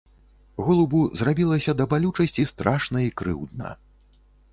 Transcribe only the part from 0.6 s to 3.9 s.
Голубу зрабілася да балючасці страшна і крыўдна.